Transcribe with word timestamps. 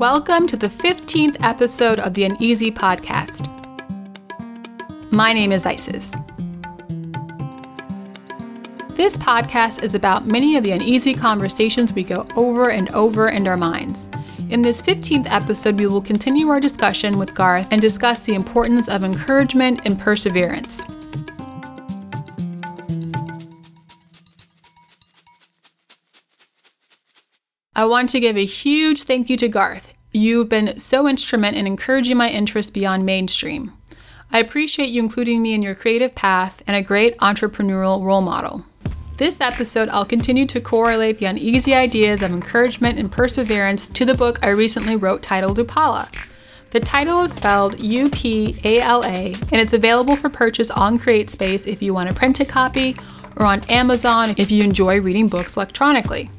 Welcome 0.00 0.46
to 0.46 0.56
the 0.56 0.68
15th 0.68 1.36
episode 1.42 2.00
of 2.00 2.14
the 2.14 2.24
Uneasy 2.24 2.70
Podcast. 2.72 3.46
My 5.12 5.34
name 5.34 5.52
is 5.52 5.66
Isis. 5.66 6.10
This 8.96 9.18
podcast 9.18 9.82
is 9.82 9.94
about 9.94 10.26
many 10.26 10.56
of 10.56 10.64
the 10.64 10.70
uneasy 10.70 11.12
conversations 11.12 11.92
we 11.92 12.02
go 12.02 12.26
over 12.34 12.70
and 12.70 12.88
over 12.92 13.28
in 13.28 13.46
our 13.46 13.58
minds. 13.58 14.08
In 14.48 14.62
this 14.62 14.80
15th 14.80 15.30
episode, 15.30 15.78
we 15.78 15.86
will 15.86 16.00
continue 16.00 16.48
our 16.48 16.60
discussion 16.60 17.18
with 17.18 17.34
Garth 17.34 17.68
and 17.70 17.82
discuss 17.82 18.24
the 18.24 18.32
importance 18.32 18.88
of 18.88 19.04
encouragement 19.04 19.82
and 19.84 20.00
perseverance. 20.00 20.80
I 27.80 27.86
want 27.86 28.10
to 28.10 28.20
give 28.20 28.36
a 28.36 28.44
huge 28.44 29.04
thank 29.04 29.30
you 29.30 29.38
to 29.38 29.48
Garth. 29.48 29.94
You've 30.12 30.50
been 30.50 30.76
so 30.76 31.08
instrumental 31.08 31.60
in 31.60 31.66
encouraging 31.66 32.18
my 32.18 32.28
interest 32.28 32.74
beyond 32.74 33.06
mainstream. 33.06 33.72
I 34.30 34.38
appreciate 34.40 34.90
you 34.90 35.00
including 35.00 35.40
me 35.40 35.54
in 35.54 35.62
your 35.62 35.74
creative 35.74 36.14
path 36.14 36.62
and 36.66 36.76
a 36.76 36.82
great 36.82 37.16
entrepreneurial 37.20 38.04
role 38.04 38.20
model. 38.20 38.66
This 39.16 39.40
episode, 39.40 39.88
I'll 39.88 40.04
continue 40.04 40.44
to 40.48 40.60
correlate 40.60 41.16
the 41.16 41.24
uneasy 41.24 41.74
ideas 41.74 42.20
of 42.20 42.32
encouragement 42.32 42.98
and 42.98 43.10
perseverance 43.10 43.86
to 43.86 44.04
the 44.04 44.12
book 44.14 44.44
I 44.44 44.50
recently 44.50 44.96
wrote 44.96 45.22
titled 45.22 45.56
Upala. 45.56 46.14
The 46.72 46.80
title 46.80 47.22
is 47.22 47.32
spelled 47.32 47.80
U 47.80 48.10
P 48.10 48.60
A 48.62 48.82
L 48.82 49.02
A, 49.04 49.32
and 49.32 49.54
it's 49.54 49.72
available 49.72 50.16
for 50.16 50.28
purchase 50.28 50.70
on 50.70 50.98
CreateSpace 50.98 51.66
if 51.66 51.80
you 51.80 51.94
want 51.94 52.10
a 52.10 52.12
printed 52.12 52.46
copy, 52.46 52.94
or 53.36 53.46
on 53.46 53.62
Amazon 53.70 54.34
if 54.36 54.50
you 54.50 54.64
enjoy 54.64 55.00
reading 55.00 55.28
books 55.28 55.56
electronically. 55.56 56.30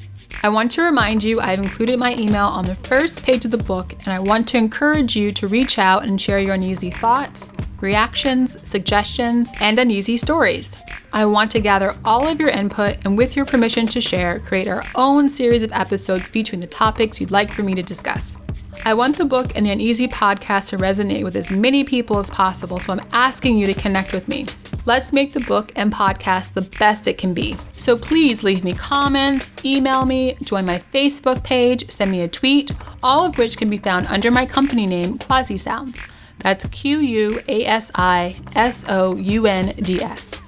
I 0.43 0.49
want 0.49 0.71
to 0.71 0.81
remind 0.81 1.23
you 1.23 1.39
I've 1.39 1.59
included 1.59 1.99
my 1.99 2.15
email 2.15 2.45
on 2.45 2.65
the 2.65 2.73
first 2.73 3.23
page 3.23 3.45
of 3.45 3.51
the 3.51 3.59
book, 3.59 3.93
and 3.93 4.07
I 4.07 4.19
want 4.19 4.47
to 4.49 4.57
encourage 4.57 5.15
you 5.15 5.31
to 5.33 5.47
reach 5.47 5.77
out 5.77 6.03
and 6.03 6.19
share 6.19 6.39
your 6.39 6.55
uneasy 6.55 6.89
thoughts, 6.89 7.53
reactions, 7.79 8.57
suggestions, 8.67 9.53
and 9.61 9.77
uneasy 9.77 10.17
stories. 10.17 10.75
I 11.13 11.27
want 11.27 11.51
to 11.51 11.59
gather 11.59 11.95
all 12.03 12.27
of 12.27 12.39
your 12.39 12.49
input 12.49 12.97
and, 13.05 13.15
with 13.15 13.35
your 13.35 13.45
permission 13.45 13.85
to 13.87 14.01
share, 14.01 14.39
create 14.39 14.67
our 14.67 14.83
own 14.95 15.29
series 15.29 15.61
of 15.61 15.71
episodes 15.73 16.27
featuring 16.27 16.59
the 16.59 16.65
topics 16.65 17.21
you'd 17.21 17.29
like 17.29 17.51
for 17.51 17.61
me 17.61 17.75
to 17.75 17.83
discuss. 17.83 18.35
I 18.83 18.95
want 18.95 19.17
the 19.17 19.25
book 19.25 19.51
and 19.53 19.67
the 19.67 19.69
Uneasy 19.69 20.07
podcast 20.07 20.69
to 20.69 20.77
resonate 20.77 21.23
with 21.23 21.35
as 21.35 21.51
many 21.51 21.83
people 21.83 22.17
as 22.17 22.31
possible, 22.31 22.79
so 22.79 22.93
I'm 22.93 23.01
asking 23.13 23.59
you 23.59 23.67
to 23.67 23.75
connect 23.75 24.11
with 24.11 24.27
me. 24.27 24.47
Let's 24.83 25.13
make 25.13 25.33
the 25.33 25.41
book 25.41 25.71
and 25.75 25.93
podcast 25.93 26.53
the 26.53 26.63
best 26.63 27.07
it 27.07 27.19
can 27.19 27.35
be. 27.35 27.55
So 27.77 27.95
please 27.95 28.43
leave 28.43 28.63
me 28.63 28.73
comments, 28.73 29.53
email 29.63 30.05
me, 30.05 30.35
join 30.41 30.65
my 30.65 30.79
Facebook 30.91 31.43
page, 31.43 31.87
send 31.87 32.09
me 32.09 32.21
a 32.21 32.27
tweet, 32.27 32.71
all 33.03 33.23
of 33.23 33.37
which 33.37 33.57
can 33.57 33.69
be 33.69 33.77
found 33.77 34.07
under 34.07 34.31
my 34.31 34.47
company 34.47 34.87
name, 34.87 35.19
Quasi 35.19 35.57
Sounds. 35.57 36.01
That's 36.39 36.65
Q 36.65 36.99
U 36.99 37.41
A 37.47 37.63
S 37.63 37.91
I 37.93 38.35
S 38.55 38.83
O 38.89 39.15
U 39.15 39.45
N 39.45 39.75
D 39.75 40.01
S. 40.01 40.41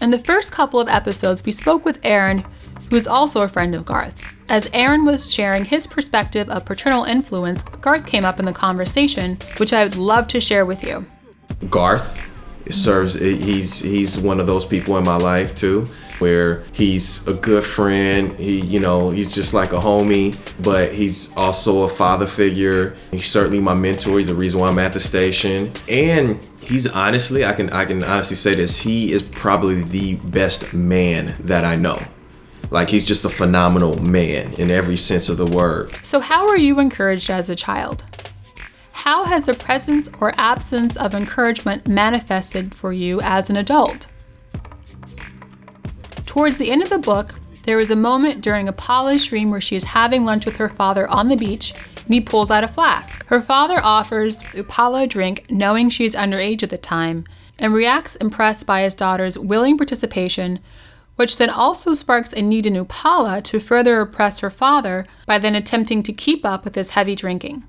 In 0.00 0.12
the 0.12 0.18
first 0.18 0.52
couple 0.52 0.78
of 0.78 0.88
episodes, 0.88 1.44
we 1.44 1.50
spoke 1.50 1.84
with 1.84 1.98
Aaron, 2.04 2.44
who 2.88 2.94
is 2.94 3.08
also 3.08 3.42
a 3.42 3.48
friend 3.48 3.74
of 3.74 3.84
Garth's. 3.84 4.30
As 4.48 4.70
Aaron 4.72 5.04
was 5.04 5.32
sharing 5.32 5.64
his 5.64 5.88
perspective 5.88 6.48
of 6.50 6.64
paternal 6.64 7.02
influence, 7.02 7.64
Garth 7.64 8.06
came 8.06 8.24
up 8.24 8.38
in 8.38 8.44
the 8.44 8.52
conversation, 8.52 9.38
which 9.56 9.72
I 9.72 9.82
would 9.82 9.96
love 9.96 10.28
to 10.28 10.40
share 10.40 10.64
with 10.64 10.84
you. 10.84 11.04
Garth 11.68 12.31
serves 12.70 13.14
he's 13.14 13.80
he's 13.80 14.18
one 14.18 14.40
of 14.40 14.46
those 14.46 14.64
people 14.64 14.96
in 14.96 15.04
my 15.04 15.16
life 15.16 15.54
too 15.54 15.88
where 16.18 16.62
he's 16.72 17.26
a 17.26 17.34
good 17.34 17.64
friend. 17.64 18.38
He 18.38 18.60
you 18.60 18.78
know 18.78 19.10
he's 19.10 19.34
just 19.34 19.54
like 19.54 19.72
a 19.72 19.78
homie 19.78 20.36
but 20.62 20.92
he's 20.92 21.36
also 21.36 21.82
a 21.82 21.88
father 21.88 22.26
figure. 22.26 22.94
He's 23.10 23.26
certainly 23.26 23.60
my 23.60 23.74
mentor. 23.74 24.18
He's 24.18 24.28
the 24.28 24.34
reason 24.34 24.60
why 24.60 24.68
i'm 24.68 24.78
at 24.78 24.92
the 24.92 25.00
station. 25.00 25.72
And 25.88 26.38
he's 26.60 26.86
honestly 26.86 27.44
i 27.44 27.52
can 27.52 27.68
i 27.70 27.84
can 27.84 28.04
honestly 28.04 28.36
say 28.36 28.54
this 28.54 28.78
he 28.78 29.12
is 29.12 29.20
probably 29.20 29.82
the 29.82 30.14
best 30.14 30.72
man 30.72 31.34
that 31.40 31.64
i 31.64 31.76
know. 31.76 32.00
Like 32.70 32.88
he's 32.88 33.06
just 33.06 33.24
a 33.24 33.28
phenomenal 33.28 34.00
man 34.00 34.52
in 34.54 34.70
every 34.70 34.96
sense 34.96 35.28
of 35.28 35.36
the 35.36 35.44
word. 35.44 35.90
So 36.02 36.20
how 36.20 36.46
were 36.46 36.56
you 36.56 36.80
encouraged 36.80 37.28
as 37.28 37.50
a 37.50 37.56
child 37.56 38.04
how 39.02 39.24
has 39.24 39.46
the 39.46 39.54
presence 39.54 40.08
or 40.20 40.32
absence 40.36 40.96
of 40.96 41.12
encouragement 41.12 41.88
manifested 41.88 42.72
for 42.72 42.92
you 42.92 43.20
as 43.22 43.50
an 43.50 43.56
adult? 43.56 44.06
Towards 46.24 46.58
the 46.58 46.70
end 46.70 46.84
of 46.84 46.88
the 46.88 46.98
book, 46.98 47.34
there 47.64 47.80
is 47.80 47.90
a 47.90 47.96
moment 47.96 48.42
during 48.42 48.68
Upala's 48.68 49.26
dream 49.26 49.50
where 49.50 49.60
she 49.60 49.74
is 49.74 49.82
having 49.82 50.24
lunch 50.24 50.46
with 50.46 50.54
her 50.58 50.68
father 50.68 51.08
on 51.08 51.26
the 51.26 51.36
beach 51.36 51.74
and 51.96 52.14
he 52.14 52.20
pulls 52.20 52.52
out 52.52 52.62
a 52.62 52.68
flask. 52.68 53.26
Her 53.26 53.40
father 53.40 53.80
offers 53.82 54.36
Upala 54.54 55.02
a 55.02 55.06
drink, 55.08 55.46
knowing 55.50 55.88
she 55.88 56.04
is 56.04 56.14
underage 56.14 56.62
at 56.62 56.70
the 56.70 56.78
time, 56.78 57.24
and 57.58 57.74
reacts 57.74 58.14
impressed 58.14 58.66
by 58.66 58.82
his 58.82 58.94
daughter's 58.94 59.36
willing 59.36 59.76
participation, 59.76 60.60
which 61.16 61.38
then 61.38 61.50
also 61.50 61.92
sparks 61.92 62.32
a 62.32 62.40
need 62.40 62.66
in 62.66 62.74
Upala 62.74 63.42
to 63.42 63.58
further 63.58 64.00
oppress 64.00 64.38
her 64.38 64.50
father 64.50 65.08
by 65.26 65.40
then 65.40 65.56
attempting 65.56 66.04
to 66.04 66.12
keep 66.12 66.46
up 66.46 66.64
with 66.64 66.76
his 66.76 66.90
heavy 66.90 67.16
drinking. 67.16 67.64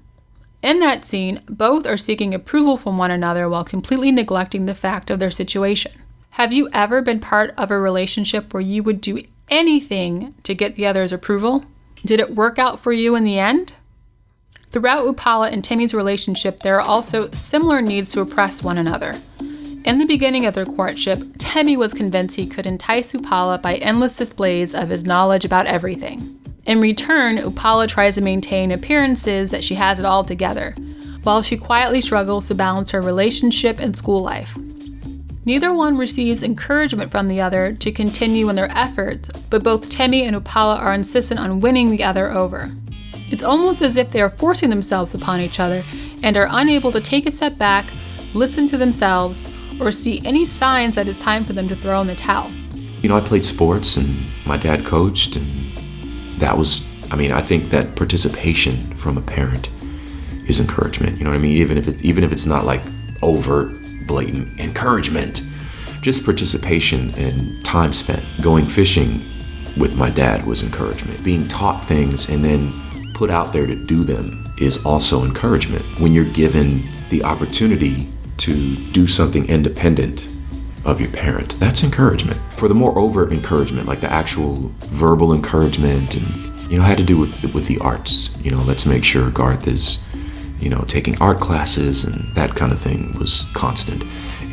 In 0.64 0.80
that 0.80 1.04
scene, 1.04 1.42
both 1.50 1.86
are 1.86 1.98
seeking 1.98 2.34
approval 2.34 2.78
from 2.78 2.98
one 2.98 3.12
another 3.12 3.50
while 3.50 3.66
completely 3.66 4.14
neglecting 4.14 4.66
the 4.66 4.74
fact 4.74 5.12
of 5.12 5.20
their 5.20 5.30
situation. 5.30 5.92
Have 6.32 6.54
you 6.54 6.70
ever 6.72 7.02
been 7.02 7.20
part 7.20 7.52
of 7.58 7.70
a 7.70 7.78
relationship 7.78 8.54
where 8.54 8.62
you 8.62 8.82
would 8.82 9.02
do 9.02 9.22
anything 9.50 10.34
to 10.44 10.56
get 10.56 10.76
the 10.78 10.88
other's 10.88 11.12
approval? 11.12 11.66
Did 12.06 12.22
it 12.22 12.34
work 12.34 12.58
out 12.58 12.80
for 12.80 12.94
you 12.94 13.14
in 13.14 13.26
the 13.26 13.38
end? 13.38 13.74
Throughout 14.72 15.06
Upala 15.06 15.52
and 15.52 15.64
Timmy's 15.66 15.94
relationship, 15.94 16.62
there 16.62 16.78
are 16.78 16.82
also 16.82 17.30
similar 17.32 17.82
needs 17.82 18.14
to 18.14 18.22
oppress 18.22 18.64
one 18.64 18.78
another. 18.78 19.16
In 19.84 20.00
the 20.00 20.06
beginning 20.06 20.46
of 20.46 20.54
their 20.54 20.66
courtship, 20.66 21.22
Timmy 21.38 21.76
was 21.76 21.94
convinced 21.94 22.38
he 22.38 22.48
could 22.48 22.66
entice 22.66 23.12
Upala 23.12 23.62
by 23.62 23.76
endless 23.76 24.18
displays 24.18 24.74
of 24.74 24.88
his 24.88 25.04
knowledge 25.04 25.44
about 25.44 25.68
everything. 25.68 26.40
In 26.66 26.80
return, 26.80 27.40
Upala 27.40 27.88
tries 27.88 28.16
to 28.16 28.22
maintain 28.22 28.72
appearances 28.72 29.52
that 29.52 29.66
she 29.66 29.76
has 29.76 30.00
it 30.00 30.06
all 30.06 30.24
together, 30.24 30.74
while 31.24 31.42
she 31.42 31.58
quietly 31.58 32.00
struggles 32.00 32.48
to 32.48 32.56
balance 32.56 32.92
her 32.92 33.02
relationship 33.02 33.80
and 33.80 33.98
school 33.98 34.22
life. 34.22 34.58
Neither 35.44 35.74
one 35.74 35.98
receives 35.98 36.42
encouragement 36.42 37.12
from 37.12 37.28
the 37.28 37.42
other 37.42 37.74
to 37.74 37.92
continue 37.92 38.48
in 38.48 38.56
their 38.56 38.72
efforts, 38.78 39.28
but 39.50 39.62
both 39.62 39.90
Temi 39.90 40.24
and 40.24 40.38
Upala 40.38 40.80
are 40.80 40.94
insistent 40.94 41.38
on 41.38 41.60
winning 41.60 41.92
the 41.92 42.06
other 42.06 42.32
over. 42.32 42.72
It's 43.30 43.44
almost 43.44 43.82
as 43.82 43.98
if 43.98 44.12
they 44.12 44.22
are 44.22 44.30
forcing 44.30 44.70
themselves 44.70 45.14
upon 45.14 45.42
each 45.42 45.60
other 45.60 45.84
and 46.22 46.38
are 46.38 46.48
unable 46.50 46.94
to 46.94 47.02
take 47.02 47.28
a 47.28 47.32
step 47.32 47.58
back, 47.58 47.92
listen 48.34 48.68
to 48.68 48.78
themselves, 48.78 49.52
or 49.82 49.92
see 49.92 50.26
any 50.26 50.46
signs 50.46 50.96
that 50.96 51.10
it's 51.10 51.20
time 51.20 51.44
for 51.44 51.52
them 51.52 51.68
to 51.68 51.76
throw 51.76 52.00
in 52.00 52.08
the 52.08 52.16
towel. 52.16 52.50
You 53.02 53.10
know, 53.10 53.18
I 53.18 53.22
played 53.22 53.44
sports 53.44 53.98
and 53.98 54.24
my 54.46 54.56
dad 54.56 54.86
coached 54.86 55.36
and 55.36 55.63
that 56.40 56.58
was, 56.58 56.86
I 57.12 57.16
mean, 57.16 57.32
I 57.32 57.42
think 57.42 57.70
that 57.72 57.96
participation 57.96 58.78
from 58.96 59.18
a 59.18 59.22
parent 59.22 59.70
is 60.48 60.60
encouragement. 60.60 61.18
You 61.18 61.26
know 61.26 61.32
what 61.32 61.38
I 61.38 61.42
mean? 61.42 61.58
Even 61.58 61.78
if 61.78 61.88
it, 61.88 62.02
even 62.04 62.24
if 62.24 62.32
it's 62.32 62.46
not 62.46 62.66
like 62.66 62.82
overt, 63.22 63.72
blatant 64.08 64.60
encouragement, 64.60 65.42
just 66.02 66.26
participation 66.26 67.14
and 67.16 67.64
time 67.64 67.94
spent 67.94 68.24
going 68.42 68.66
fishing 68.66 69.22
with 69.78 69.96
my 69.96 70.10
dad 70.10 70.46
was 70.46 70.62
encouragement. 70.62 71.24
Being 71.24 71.48
taught 71.48 71.86
things 71.86 72.30
and 72.30 72.44
then 72.44 72.72
put 73.14 73.30
out 73.30 73.54
there 73.54 73.66
to 73.66 73.76
do 73.76 74.04
them 74.04 74.46
is 74.60 74.86
also 74.86 75.24
encouragement. 75.24 75.84
When 76.00 76.14
you're 76.14 76.26
given 76.26 76.84
the 77.10 77.24
opportunity 77.24 78.08
to 78.38 78.76
do 78.92 79.08
something 79.08 79.48
independent 79.50 80.28
of 80.86 81.00
your 81.00 81.10
parent. 81.12 81.60
That's 81.60 81.84
encouragement. 81.84 82.38
For 82.58 82.68
the 82.68 82.76
more 82.76 82.98
overt 82.98 83.32
encouragement, 83.32 83.88
like 83.88 84.02
the 84.02 84.12
actual 84.12 84.72
verbal 84.80 85.34
encouragement 85.34 86.16
and 86.16 86.54
you 86.72 86.80
know, 86.80 86.84
had 86.84 86.98
to 86.98 87.04
do 87.04 87.18
with 87.18 87.54
with 87.54 87.66
the 87.68 87.78
arts. 87.80 88.36
You 88.42 88.52
know, 88.52 88.62
let's 88.64 88.86
make 88.86 89.04
sure 89.04 89.30
Garth 89.30 89.68
is, 89.68 90.04
you 90.60 90.70
know, 90.70 90.84
taking 90.88 91.22
art 91.22 91.40
classes 91.40 92.04
and 92.04 92.34
that 92.36 92.56
kind 92.56 92.72
of 92.72 92.80
thing 92.80 93.18
was 93.20 93.50
constant. 93.54 94.04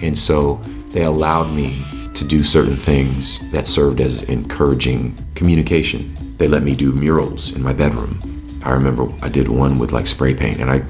And 0.02 0.18
so 0.18 0.56
they 0.92 1.04
allowed 1.04 1.52
me 1.52 1.84
to 2.14 2.24
do 2.26 2.42
certain 2.42 2.76
things 2.76 3.50
that 3.52 3.66
served 3.66 4.00
as 4.00 4.24
encouraging 4.24 5.14
communication. 5.34 6.14
They 6.36 6.48
let 6.48 6.62
me 6.62 6.74
do 6.74 6.92
murals 6.92 7.54
in 7.54 7.62
my 7.62 7.72
bedroom. 7.72 8.18
I 8.64 8.72
remember 8.72 9.08
I 9.22 9.28
did 9.28 9.48
one 9.48 9.78
with 9.78 9.92
like 9.92 10.06
spray 10.06 10.34
paint 10.34 10.60
and 10.60 10.70
I 10.70 10.82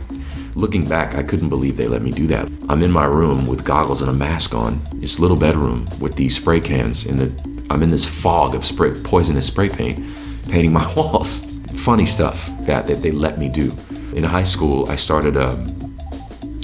Looking 0.54 0.88
back, 0.88 1.14
I 1.14 1.22
couldn't 1.22 1.48
believe 1.48 1.76
they 1.76 1.86
let 1.86 2.02
me 2.02 2.10
do 2.10 2.26
that. 2.26 2.50
I'm 2.68 2.82
in 2.82 2.90
my 2.90 3.04
room 3.04 3.46
with 3.46 3.64
goggles 3.64 4.00
and 4.00 4.10
a 4.10 4.12
mask 4.12 4.54
on, 4.54 4.80
this 4.94 5.20
little 5.20 5.36
bedroom 5.36 5.88
with 6.00 6.16
these 6.16 6.36
spray 6.36 6.60
cans, 6.60 7.06
and 7.06 7.18
the, 7.18 7.64
I'm 7.70 7.82
in 7.82 7.90
this 7.90 8.04
fog 8.04 8.54
of 8.54 8.64
spray, 8.64 8.92
poisonous 9.04 9.46
spray 9.46 9.68
paint, 9.68 10.04
painting 10.48 10.72
my 10.72 10.92
walls. 10.96 11.46
Funny 11.74 12.04
stuff 12.04 12.50
that, 12.66 12.86
that 12.88 13.00
they 13.00 13.12
let 13.12 13.38
me 13.38 13.48
do. 13.48 13.72
In 14.14 14.24
high 14.24 14.44
school, 14.44 14.90
I 14.90 14.96
started 14.96 15.36
a, 15.36 15.50
um, 15.50 15.60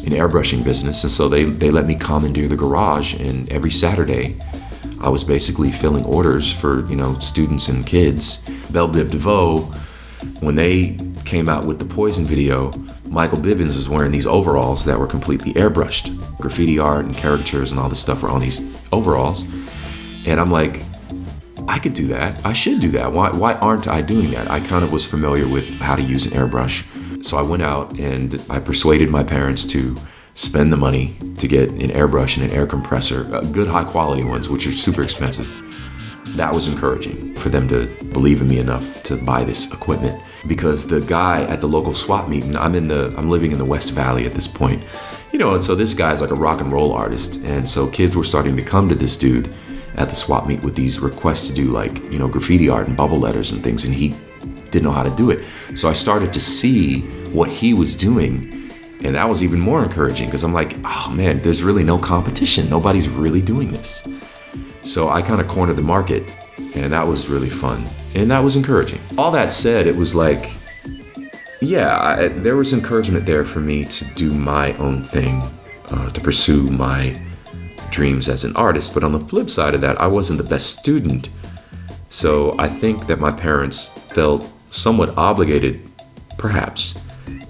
an 0.05 0.13
airbrushing 0.13 0.65
business, 0.65 1.05
and 1.05 1.13
so 1.13 1.29
they, 1.29 1.45
they 1.45 1.71
let 1.71 1.87
me 1.87 1.95
commandeer 1.95 2.49
the 2.49 2.57
garage, 2.57 3.15
and 3.15 3.51
every 3.51 3.71
Saturday, 3.71 4.37
I 5.01 5.09
was 5.09 5.25
basically 5.25 5.71
filling 5.71 6.05
orders 6.05 6.53
for 6.53 6.87
you 6.89 6.97
know 6.97 7.19
students 7.19 7.69
and 7.69 7.87
kids. 7.87 8.39
Bell 8.71 8.89
Biv 8.89 9.11
DeVoe, 9.11 9.61
when 10.41 10.57
they 10.57 10.99
came 11.25 11.49
out 11.49 11.67
with 11.67 11.79
the 11.79 11.85
Poison 11.85 12.25
video, 12.25 12.73
Michael 13.09 13.39
Bivins 13.39 13.77
is 13.77 13.89
wearing 13.89 14.13
these 14.13 14.27
overalls 14.27 14.85
that 14.85 14.99
were 14.99 15.07
completely 15.07 15.53
airbrushed. 15.55 16.17
Graffiti 16.39 16.79
art 16.79 17.05
and 17.05 17.17
caricatures 17.17 17.71
and 17.71 17.81
all 17.81 17.89
this 17.89 18.01
stuff 18.01 18.23
were 18.23 18.29
on 18.29 18.41
these 18.41 18.61
overalls. 18.93 19.43
And 20.27 20.41
I'm 20.41 20.51
like, 20.51 20.83
I 21.69 21.79
could 21.79 21.95
do 21.95 22.09
that. 22.09 22.45
I 22.45 22.53
should 22.53 22.81
do 22.81 22.91
that. 22.93 23.13
Why, 23.13 23.31
why 23.31 23.55
aren't 23.55 23.89
I 23.89 24.03
doing 24.03 24.31
that? 24.33 24.51
I 24.51 24.61
kind 24.61 24.85
of 24.85 24.93
was 24.93 25.05
familiar 25.05 25.49
with 25.49 25.69
how 25.81 25.97
to 25.97 26.03
use 26.03 26.27
an 26.27 26.33
airbrush. 26.33 26.85
So 27.25 27.37
I 27.37 27.43
went 27.43 27.63
out 27.63 27.99
and 27.99 28.43
I 28.51 28.61
persuaded 28.61 29.11
my 29.11 29.25
parents 29.25 29.65
to 29.67 29.97
spend 30.35 30.73
the 30.73 30.77
money 30.77 31.17
to 31.39 31.49
get 31.49 31.71
an 31.71 31.89
airbrush 31.89 32.37
and 32.37 32.51
an 32.51 32.57
air 32.57 32.67
compressor, 32.67 33.27
uh, 33.35 33.41
good 33.41 33.69
high 33.69 33.85
quality 33.85 34.23
ones, 34.23 34.49
which 34.49 34.67
are 34.67 34.73
super 34.73 35.03
expensive. 35.03 35.49
That 36.37 36.53
was 36.53 36.69
encouraging 36.69 37.35
for 37.37 37.49
them 37.49 37.69
to 37.69 37.87
believe 38.13 38.43
in 38.43 38.49
me 38.49 38.59
enough 38.59 39.03
to 39.05 39.17
buy 39.17 39.45
this 39.45 39.73
equipment 39.73 40.23
because 40.47 40.87
the 40.87 41.01
guy 41.01 41.45
at 41.45 41.61
the 41.61 41.67
local 41.67 41.95
swap 41.95 42.29
meet, 42.29 42.45
and 42.45 42.57
I'm 42.57 42.75
in 42.75 42.89
the 42.89 43.15
I'm 43.17 43.31
living 43.31 43.53
in 43.53 43.59
the 43.59 43.65
West 43.65 43.93
Valley 43.93 44.27
at 44.27 44.35
this 44.35 44.47
point, 44.47 44.83
you 45.33 45.39
know, 45.39 45.55
and 45.55 45.63
so 45.63 45.75
this 45.75 45.95
guy's 45.95 46.21
like 46.21 46.31
a 46.31 46.35
rock 46.35 46.61
and 46.61 46.73
roll 46.73 46.93
artist, 46.93 47.37
and 47.45 47.69
so 47.69 47.89
kids 47.89 48.17
were 48.17 48.25
starting 48.25 48.57
to 48.57 48.63
come 48.63 48.89
to 48.89 48.95
this 48.95 49.17
dude 49.17 49.53
at 49.97 50.09
the 50.09 50.15
swap 50.15 50.47
meet 50.47 50.63
with 50.63 50.77
these 50.77 51.01
requests 51.01 51.49
to 51.49 51.55
do 51.55 51.65
like 51.65 51.99
you 52.13 52.19
know 52.19 52.29
graffiti 52.29 52.69
art 52.69 52.87
and 52.87 52.97
bubble 52.97 53.19
letters 53.19 53.53
and 53.53 53.63
things, 53.63 53.85
and 53.85 53.95
he 53.95 54.15
didn't 54.71 54.85
know 54.85 54.93
how 54.93 55.03
to 55.03 55.15
do 55.17 55.31
it. 55.31 55.45
So 55.75 55.89
I 55.89 55.95
started 55.95 56.33
to 56.33 56.41
see 56.41 57.01
what 57.31 57.51
he 57.51 57.75
was 57.75 57.95
doing, 57.95 58.71
and 59.03 59.15
that 59.15 59.29
was 59.29 59.43
even 59.43 59.61
more 59.61 59.83
encouraging 59.83 60.27
because 60.27 60.45
I'm 60.45 60.53
like, 60.53 60.77
oh 60.85 61.13
man, 61.15 61.39
there's 61.41 61.63
really 61.63 61.85
no 61.85 61.99
competition. 61.99 62.69
Nobody's 62.71 63.09
really 63.09 63.43
doing 63.43 63.73
this. 63.73 64.03
So 64.85 65.09
I 65.09 65.21
kind 65.23 65.41
of 65.41 65.49
cornered 65.49 65.77
the 65.77 65.83
market, 65.83 66.33
and 66.75 66.93
that 66.93 67.07
was 67.07 67.29
really 67.29 67.51
fun 67.51 67.85
and 68.17 68.31
that 68.31 68.43
was 68.43 68.57
encouraging. 68.57 68.99
All 69.19 69.31
that 69.33 69.53
said, 69.53 69.87
it 69.87 69.95
was 69.95 70.15
like, 70.15 70.51
yeah, 71.61 72.01
I, 72.01 72.29
there 72.29 72.57
was 72.57 72.73
encouragement 72.73 73.27
there 73.27 73.45
for 73.45 73.61
me 73.61 73.85
to 73.85 74.05
do 74.15 74.33
my 74.33 74.73
own 74.79 75.03
thing, 75.03 75.43
uh, 75.91 76.11
to 76.11 76.21
pursue 76.23 76.63
my 76.71 77.21
dreams 77.91 78.29
as 78.29 78.43
an 78.43 78.57
artist. 78.57 78.95
But 78.95 79.05
on 79.05 79.13
the 79.13 79.21
flip 79.21 79.51
side 79.51 79.75
of 79.75 79.83
that, 79.83 80.01
I 80.01 80.07
wasn't 80.07 80.39
the 80.39 80.49
best 80.49 80.79
student. 80.79 81.29
So 82.09 82.57
I 82.59 82.69
think 82.69 83.07
that 83.07 83.21
my 83.21 83.33
parents 83.33 83.89
felt 84.15 84.51
somewhat 84.71 85.17
obligated, 85.19 85.81
perhaps, 86.39 86.99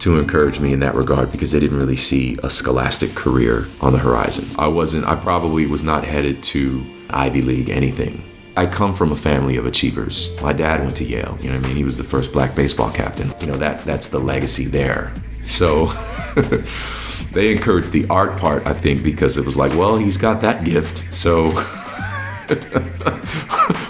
to 0.01 0.19
encourage 0.19 0.59
me 0.59 0.73
in 0.73 0.81
that 0.81 0.97
regard 0.97 1.31
because 1.31 1.53
they 1.53 1.61
didn't 1.61 1.79
really 1.79 1.97
see 1.97 2.39
a 2.43 2.51
scholastic 2.51 3.15
career 3.15 3.67
on 3.81 3.93
the 3.93 3.99
horizon. 4.01 4.47
I 4.59 4.67
wasn't, 4.67 5.07
I 5.07 5.15
probably 5.15 5.67
was 5.67 5.85
not 5.85 6.03
headed 6.03 6.43
to 6.45 6.85
Ivy 7.11 7.43
League 7.43 7.71
anything 7.71 8.25
I 8.59 8.67
come 8.67 8.95
from 8.95 9.13
a 9.13 9.17
family 9.17 9.59
of 9.59 9.67
achievers. 9.67 10.35
My 10.41 10.55
dad 10.55 10.81
went 10.81 10.97
to 10.97 11.05
Yale, 11.05 11.37
you 11.43 11.51
know 11.51 11.57
what 11.57 11.65
I 11.65 11.69
mean? 11.69 11.77
He 11.77 11.85
was 11.85 11.99
the 11.99 12.05
first 12.05 12.33
black 12.33 12.55
baseball 12.55 12.91
captain. 12.91 13.31
You 13.41 13.49
know, 13.49 13.57
that 13.57 13.81
that's 13.81 14.09
the 14.09 14.19
legacy 14.19 14.65
there. 14.65 15.13
So 15.45 15.87
they 17.33 17.53
encouraged 17.53 17.93
the 17.93 18.07
art 18.09 18.39
part, 18.39 18.67
I 18.67 18.73
think, 18.73 19.03
because 19.03 19.37
it 19.37 19.45
was 19.45 19.59
like, 19.59 19.73
well, 19.73 19.99
he's 19.99 20.17
got 20.17 20.41
that 20.41 20.65
gift. 20.65 21.13
So 21.13 21.49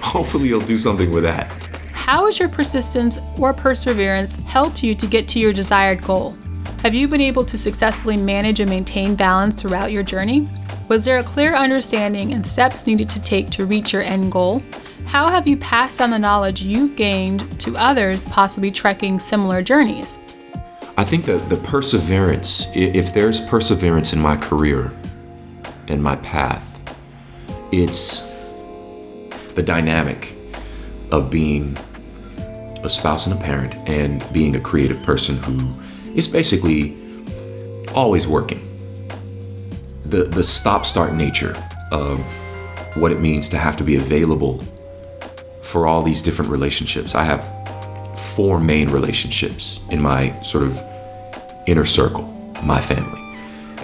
hopefully 0.02 0.48
he'll 0.48 0.60
do 0.60 0.76
something 0.78 1.12
with 1.12 1.22
that. 1.22 1.52
How 1.92 2.26
has 2.26 2.40
your 2.40 2.48
persistence 2.48 3.20
or 3.38 3.54
perseverance 3.54 4.34
helped 4.42 4.82
you 4.82 4.96
to 4.96 5.06
get 5.06 5.28
to 5.28 5.38
your 5.38 5.52
desired 5.52 6.02
goal? 6.02 6.36
Have 6.82 6.94
you 6.94 7.06
been 7.06 7.20
able 7.20 7.44
to 7.44 7.56
successfully 7.56 8.16
manage 8.16 8.58
and 8.60 8.68
maintain 8.68 9.14
balance 9.14 9.54
throughout 9.60 9.92
your 9.92 10.02
journey? 10.02 10.48
Was 10.88 11.05
there 11.05 11.19
a 11.19 11.25
clear 11.25 11.53
understanding 11.53 12.33
and 12.33 12.47
steps 12.47 12.87
needed 12.87 13.11
to 13.11 13.21
take 13.21 13.50
to 13.50 13.67
reach 13.67 13.93
your 13.93 14.03
end 14.03 14.31
goal? 14.31 14.62
How 15.05 15.29
have 15.29 15.49
you 15.49 15.56
passed 15.56 16.00
on 16.00 16.11
the 16.11 16.19
knowledge 16.19 16.62
you've 16.62 16.94
gained 16.94 17.61
to 17.61 17.77
others 17.77 18.25
possibly 18.27 18.71
trekking 18.71 19.19
similar 19.19 19.62
journeys? 19.62 20.21
I 20.97 21.03
think 21.03 21.25
that 21.25 21.49
the 21.49 21.56
perseverance, 21.56 22.71
if 22.73 23.12
there's 23.12 23.44
perseverance 23.49 24.12
in 24.12 24.21
my 24.21 24.37
career 24.37 24.93
and 25.88 26.00
my 26.00 26.15
path, 26.17 26.65
it's 27.73 28.33
the 29.55 29.65
dynamic 29.65 30.37
of 31.11 31.33
being 31.33 31.77
a 32.85 32.88
spouse 32.88 33.27
and 33.27 33.35
a 33.37 33.43
parent 33.43 33.75
and 33.88 34.25
being 34.33 34.55
a 34.55 34.61
creative 34.61 35.03
person 35.03 35.37
who 35.38 35.69
is 36.15 36.29
basically 36.29 36.97
always 37.93 38.29
working 38.29 38.61
the, 40.11 40.25
the 40.25 40.43
stop 40.43 40.87
start 40.87 41.14
nature 41.14 41.55
of 41.91 42.20
what 42.97 43.12
it 43.12 43.20
means 43.20 43.49
to 43.50 43.58
have 43.58 43.76
to 43.76 43.85
be 43.85 43.97
available 43.97 44.58
for 45.62 45.87
all 45.87 46.03
these 46.03 46.23
different 46.23 46.50
relationships. 46.50 47.14
I 47.14 47.25
have 47.25 47.44
four 48.19 48.61
main 48.61 48.88
relationships 48.91 49.81
in 49.91 50.00
my 50.00 50.41
sort 50.43 50.64
of 50.64 50.82
inner 51.67 51.85
circle, 51.85 52.23
my 52.62 52.81
family. 52.81 53.20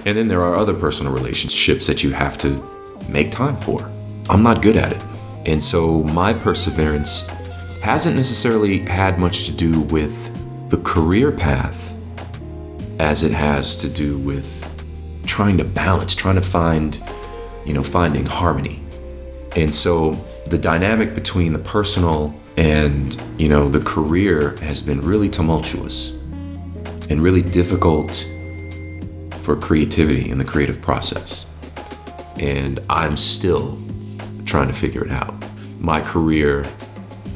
And 0.05 0.17
then 0.17 0.27
there 0.27 0.41
are 0.41 0.55
other 0.55 0.73
personal 0.73 1.13
relationships 1.13 1.87
that 1.87 2.03
you 2.03 2.11
have 2.11 2.37
to 2.39 2.61
make 3.09 3.31
time 3.31 3.57
for. 3.57 3.89
I'm 4.29 4.43
not 4.43 4.61
good 4.61 4.75
at 4.75 4.91
it. 4.91 5.01
And 5.45 5.61
so 5.61 6.03
my 6.03 6.33
perseverance 6.33 7.27
hasn't 7.81 8.15
necessarily 8.15 8.79
had 8.79 9.19
much 9.19 9.45
to 9.45 9.51
do 9.51 9.81
with 9.81 10.69
the 10.69 10.77
career 10.77 11.31
path 11.31 11.93
as 12.99 13.23
it 13.23 13.31
has 13.31 13.75
to 13.77 13.89
do 13.89 14.17
with 14.19 14.62
trying 15.33 15.57
to 15.57 15.63
balance, 15.63 16.13
trying 16.13 16.35
to 16.35 16.41
find, 16.43 17.01
you 17.65 17.73
know, 17.73 17.81
finding 17.81 18.23
harmony. 18.23 18.79
And 19.55 19.73
so 19.73 20.11
the 20.45 20.59
dynamic 20.59 21.15
between 21.15 21.53
the 21.53 21.59
personal 21.59 22.39
and, 22.55 23.19
you 23.39 23.49
know, 23.49 23.67
the 23.67 23.79
career 23.79 24.55
has 24.57 24.79
been 24.79 25.01
really 25.01 25.29
tumultuous 25.29 26.09
and 27.09 27.19
really 27.19 27.41
difficult 27.41 28.29
for 29.41 29.55
creativity 29.55 30.29
in 30.29 30.37
the 30.37 30.45
creative 30.45 30.79
process. 30.79 31.47
And 32.37 32.79
I'm 32.87 33.17
still 33.17 33.81
trying 34.45 34.67
to 34.67 34.73
figure 34.75 35.03
it 35.03 35.11
out. 35.11 35.33
My 35.79 35.99
career 35.99 36.63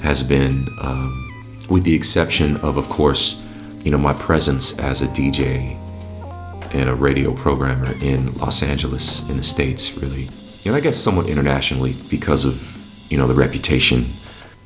has 0.04 0.22
been, 0.22 0.68
um, 0.82 1.66
with 1.68 1.84
the 1.84 1.96
exception 1.96 2.58
of, 2.58 2.78
of 2.78 2.90
course, 2.90 3.44
you 3.84 3.90
know, 3.90 3.98
my 3.98 4.14
presence 4.14 4.78
as 4.78 5.02
a 5.02 5.08
DJ 5.08 5.80
and 6.78 6.90
a 6.90 6.96
radio 6.96 7.34
programmer 7.34 7.92
in 8.04 8.34
Los 8.38 8.62
Angeles, 8.62 9.28
in 9.30 9.38
the 9.38 9.44
States, 9.44 9.98
really. 9.98 10.30
And 10.64 10.76
I 10.76 10.80
guess 10.80 10.96
somewhat 10.96 11.28
internationally 11.28 11.96
because 12.08 12.46
of, 12.46 12.56
you 13.10 13.18
know, 13.18 13.26
the 13.26 13.34
reputation 13.34 14.06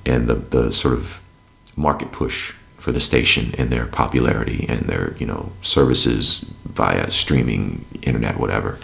and 0.05 0.27
the, 0.27 0.35
the 0.35 0.73
sort 0.73 0.93
of 0.93 1.21
market 1.77 2.11
push 2.11 2.51
for 2.77 2.91
the 2.91 2.99
station 2.99 3.55
and 3.57 3.69
their 3.69 3.85
popularity 3.85 4.65
and 4.67 4.81
their, 4.81 5.15
you 5.17 5.25
know, 5.25 5.51
services 5.61 6.39
via 6.65 7.09
streaming, 7.11 7.85
internet, 8.01 8.37
whatever. 8.37 8.77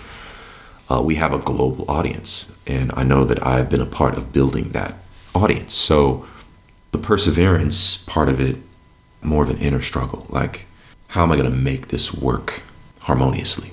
Uh, 0.90 1.02
we 1.02 1.16
have 1.16 1.34
a 1.34 1.40
global 1.40 1.90
audience. 1.92 2.50
And 2.66 2.92
I 2.96 3.04
know 3.04 3.25
that 3.25 3.46
I've 3.46 3.70
been 3.70 3.82
a 3.82 3.86
part 3.86 4.16
of 4.16 4.32
building 4.32 4.70
that 4.70 4.94
audience. 5.36 5.74
So 5.74 6.25
the 6.92 6.98
perseverance 6.98 8.06
part 8.06 8.30
of 8.30 8.40
it, 8.40 8.56
more 9.22 9.44
of 9.44 9.50
an 9.50 9.58
inner 9.58 9.82
struggle. 9.82 10.28
Like, 10.30 10.66
how 11.10 11.24
am 11.24 11.32
I 11.32 11.36
going 11.36 11.52
to 11.52 11.58
make 11.58 11.90
this 11.90 12.13
work? 12.13 12.62
Harmoniously. 13.08 13.72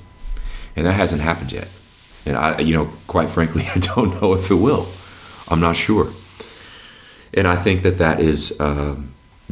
And 0.77 0.87
that 0.87 0.93
hasn't 0.93 1.21
happened 1.21 1.53
yet. 1.53 1.69
And 2.25 2.37
I, 2.37 2.61
you 2.61 2.73
know, 2.73 2.91
quite 3.09 3.29
frankly, 3.29 3.65
I 3.75 3.79
don't 3.79 4.21
know 4.21 4.33
if 4.35 4.51
it 4.51 4.55
will. 4.55 4.87
I'm 5.49 5.61
not 5.61 5.77
sure. 5.77 6.09
And 7.35 7.47
I 7.47 7.57
think 7.57 7.83
that 7.83 7.99
that 7.99 8.21
is 8.21 8.59
uh, 8.61 8.97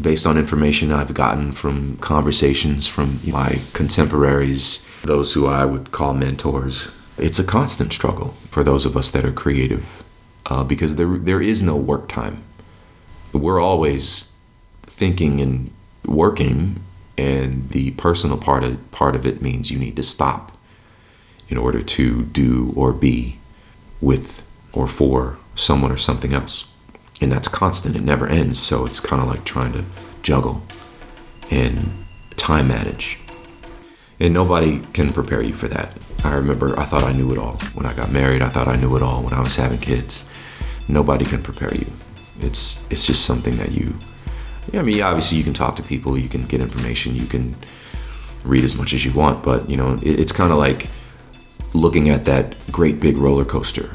based 0.01 0.27
on 0.27 0.39
information 0.39 0.93
I've 0.93 1.15
gotten 1.15 1.53
from 1.53 1.97
conversations 1.99 2.87
from 2.87 3.19
my 3.27 3.59
contemporaries, 3.73 4.89
those 5.03 5.35
who 5.35 5.49
I 5.49 5.65
would 5.65 5.91
call 5.91 6.15
mentors. 6.15 6.89
It's 7.19 7.41
a 7.41 7.45
constant 7.45 7.93
struggle 7.93 8.35
for 8.51 8.63
those 8.63 8.87
of 8.87 8.97
us 8.97 9.11
that 9.11 9.25
are 9.25 9.33
creative 9.33 9.85
uh, 10.47 10.63
because 10.63 10.95
there, 10.95 11.19
there 11.19 11.43
is 11.43 11.61
no 11.61 11.77
work 11.77 12.09
time. 12.09 12.43
We're 13.33 13.61
always 13.61 14.35
thinking 14.83 15.41
and 15.41 15.73
working 16.07 16.81
and 17.19 17.69
the 17.71 17.93
personal 17.93 18.37
part 18.37 18.65
of 18.65 18.91
part 18.91 19.15
of 19.15 19.27
it 19.27 19.43
means 19.43 19.71
you 19.71 19.79
need 19.79 19.97
to 19.97 20.03
stop 20.03 20.53
in 21.49 21.57
order 21.59 21.83
to 21.83 22.23
do 22.25 22.73
or 22.77 22.93
be 22.93 23.39
with 24.01 24.43
or 24.73 24.89
for 24.89 25.37
someone 25.55 25.93
or 25.93 25.99
something 25.99 26.33
else. 26.33 26.67
And 27.21 27.31
that's 27.31 27.49
constant. 27.49 27.95
It 27.95 28.03
never 28.03 28.27
ends. 28.27 28.59
So 28.59 28.87
it's 28.87 29.01
kind 29.01 29.23
of 29.23 29.29
like 29.29 29.45
trying 29.45 29.73
to 29.75 29.85
juggle 30.23 30.63
and 31.51 31.93
time 32.37 32.69
manage. 32.69 33.19
And 34.19 34.33
nobody 34.33 34.81
can 34.93 35.13
prepare 35.13 35.43
you 35.43 35.53
for 35.53 35.69
that. 35.69 35.97
I 36.25 36.35
remember 36.35 36.79
i 36.79 36.85
thought 36.85 37.03
i 37.03 37.13
knew 37.13 37.33
it 37.33 37.39
all. 37.39 37.59
When 37.75 37.87
i 37.87 37.93
got 37.93 38.13
married 38.13 38.43
i 38.43 38.49
thought 38.49 38.69
i 38.69 38.77
knew 38.77 38.97
it 38.97 39.03
all. 39.03 39.23
When 39.23 39.35
i 39.35 39.41
was 39.41 39.57
having 39.57 39.79
kids 39.79 40.25
nobody 40.89 41.25
can 41.25 41.43
prepare 41.43 41.75
you. 41.75 41.87
It's 42.41 42.85
it's 42.91 43.07
just 43.07 43.25
something 43.25 43.57
that 43.57 43.73
you 43.73 43.95
yeah, 44.71 44.81
I 44.81 44.83
mean, 44.83 45.03
obviously 45.03 45.39
you 45.39 45.45
can 45.45 45.55
talk 45.55 45.77
to 45.77 45.83
people, 45.83 46.17
you 46.17 46.29
can 46.29 46.45
get 46.47 46.61
information, 46.61 47.15
you 47.15 47.27
can 47.27 47.57
read 48.45 48.65
as 48.65 48.77
much 48.77 48.93
as 48.93 49.05
you 49.05 49.13
want, 49.13 49.43
but 49.43 49.69
you 49.69 49.77
know, 49.77 49.95
it, 50.03 50.21
it's 50.21 50.33
kind 50.33 50.53
of 50.53 50.59
like 50.59 50.89
looking 51.75 52.11
at 52.11 52.25
that 52.27 52.55
great 52.71 53.01
big 53.01 53.17
roller 53.17 53.45
coaster, 53.45 53.91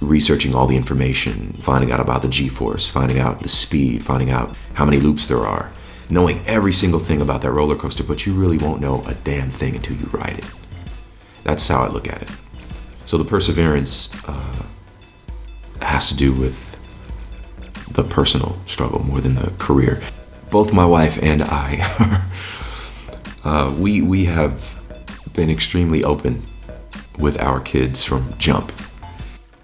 researching 0.00 0.54
all 0.54 0.66
the 0.66 0.76
information, 0.76 1.52
finding 1.54 1.90
out 1.90 2.00
about 2.00 2.22
the 2.22 2.28
G-force, 2.28 2.86
finding 2.86 3.18
out 3.18 3.40
the 3.40 3.48
speed, 3.48 4.04
finding 4.04 4.30
out 4.30 4.54
how 4.74 4.84
many 4.84 4.98
loops 4.98 5.26
there 5.26 5.44
are, 5.44 5.72
knowing 6.10 6.40
every 6.46 6.72
single 6.72 7.00
thing 7.00 7.20
about 7.20 7.42
that 7.42 7.50
roller 7.50 7.76
coaster, 7.76 8.04
but 8.04 8.26
you 8.26 8.34
really 8.34 8.58
won't 8.58 8.80
know 8.80 9.04
a 9.06 9.14
damn 9.14 9.48
thing 9.48 9.74
until 9.74 9.96
you 9.96 10.06
ride 10.06 10.38
it. 10.38 10.46
That's 11.44 11.66
how 11.66 11.82
I 11.82 11.88
look 11.88 12.08
at 12.08 12.22
it. 12.22 12.30
So 13.06 13.16
the 13.16 13.24
perseverance 13.24 14.12
uh, 14.28 14.62
has 15.80 16.08
to 16.08 16.16
do 16.16 16.32
with 16.32 16.67
the 17.92 18.04
personal 18.04 18.56
struggle 18.66 19.04
more 19.04 19.20
than 19.20 19.34
the 19.34 19.52
career. 19.58 20.00
Both 20.50 20.72
my 20.72 20.86
wife 20.86 21.18
and 21.22 21.42
I, 21.42 22.22
uh, 23.44 23.74
we 23.76 24.02
we 24.02 24.24
have 24.26 24.76
been 25.32 25.50
extremely 25.50 26.02
open 26.02 26.42
with 27.18 27.38
our 27.40 27.60
kids 27.60 28.04
from 28.04 28.34
jump. 28.38 28.72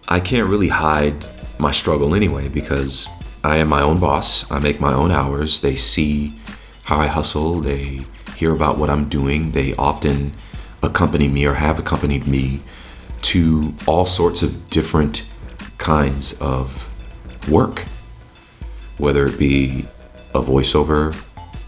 I 0.08 0.20
can't 0.20 0.48
really 0.48 0.68
hide 0.68 1.26
my 1.58 1.70
struggle 1.70 2.14
anyway 2.14 2.48
because 2.48 3.08
I 3.42 3.56
am 3.56 3.68
my 3.68 3.82
own 3.82 3.98
boss. 4.00 4.50
I 4.50 4.58
make 4.58 4.80
my 4.80 4.92
own 4.92 5.10
hours. 5.10 5.60
They 5.60 5.74
see 5.76 6.38
how 6.84 6.98
I 6.98 7.06
hustle. 7.06 7.60
They 7.60 8.00
hear 8.36 8.52
about 8.52 8.78
what 8.78 8.90
I'm 8.90 9.08
doing. 9.08 9.52
They 9.52 9.74
often 9.76 10.32
accompany 10.82 11.28
me 11.28 11.46
or 11.46 11.54
have 11.54 11.78
accompanied 11.78 12.26
me 12.26 12.60
to 13.22 13.72
all 13.86 14.04
sorts 14.04 14.42
of 14.42 14.68
different 14.70 15.26
kinds 15.78 16.38
of 16.40 16.90
work, 17.48 17.84
whether 19.04 19.26
it 19.26 19.38
be 19.38 19.86
a 20.34 20.40
voiceover 20.40 21.14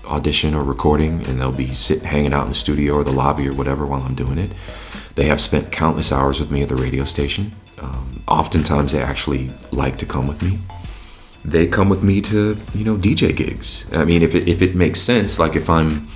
audition 0.06 0.54
or 0.54 0.64
recording, 0.64 1.24
and 1.26 1.40
they'll 1.40 1.52
be 1.52 1.72
sitting 1.72 2.04
hanging 2.04 2.32
out 2.32 2.44
in 2.44 2.48
the 2.48 2.54
studio 2.54 2.94
or 2.94 3.04
the 3.04 3.12
lobby 3.12 3.46
or 3.46 3.52
whatever 3.52 3.84
while 3.84 4.02
I'm 4.02 4.14
doing 4.14 4.38
it. 4.38 4.50
They 5.14 5.24
have 5.24 5.40
spent 5.40 5.70
countless 5.70 6.10
hours 6.10 6.40
with 6.40 6.50
me 6.50 6.62
at 6.62 6.68
the 6.68 6.76
radio 6.76 7.04
station. 7.04 7.52
Um, 7.78 8.22
oftentimes, 8.26 8.92
they 8.92 9.02
actually 9.02 9.50
like 9.70 9.98
to 9.98 10.06
come 10.06 10.26
with 10.26 10.42
me. 10.42 10.58
They 11.44 11.66
come 11.66 11.88
with 11.88 12.02
me 12.02 12.20
to, 12.22 12.56
you 12.74 12.84
know, 12.84 12.96
DJ 12.96 13.36
gigs. 13.36 13.86
I 13.92 14.04
mean, 14.04 14.22
if 14.22 14.34
it, 14.34 14.48
if 14.48 14.62
it 14.62 14.74
makes 14.74 15.00
sense, 15.00 15.38
like 15.38 15.54
if 15.54 15.70
I'm 15.70 16.08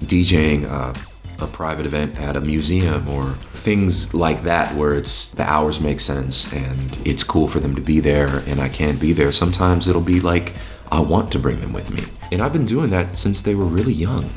DJing 0.00 0.64
a, 0.64 0.94
a 1.38 1.46
private 1.46 1.86
event 1.86 2.18
at 2.18 2.36
a 2.36 2.40
museum 2.40 3.08
or 3.08 3.30
things 3.32 4.14
like 4.14 4.42
that, 4.42 4.74
where 4.74 4.94
it's 4.94 5.30
the 5.32 5.44
hours 5.44 5.80
make 5.80 6.00
sense 6.00 6.52
and 6.52 6.98
it's 7.06 7.22
cool 7.22 7.48
for 7.48 7.60
them 7.60 7.74
to 7.74 7.80
be 7.80 8.00
there 8.00 8.42
and 8.46 8.60
I 8.60 8.68
can't 8.68 9.00
be 9.00 9.12
there, 9.12 9.32
sometimes 9.32 9.88
it'll 9.88 10.00
be 10.00 10.20
like 10.20 10.54
I 10.90 11.00
want 11.00 11.30
to 11.32 11.38
bring 11.38 11.60
them 11.60 11.72
with 11.72 11.92
me. 11.92 12.04
And 12.32 12.42
I've 12.42 12.52
been 12.52 12.64
doing 12.64 12.90
that 12.90 13.16
since 13.16 13.42
they 13.42 13.54
were 13.54 13.64
really 13.64 13.92
young. 13.92 14.30